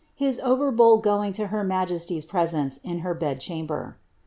his 0.15 0.39
over 0.39 0.71
bold 0.71 1.03
going 1.03 1.31
to 1.31 1.45
her 1.53 1.63
majesty's 1.63 2.25
presence 2.25 2.77
in 2.79 3.01
her 3.05 3.13
bed 3.13 3.39
chami)er." 3.39 3.97